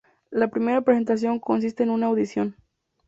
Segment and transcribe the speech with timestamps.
[0.31, 2.55] La primera presentación consiste en una audición.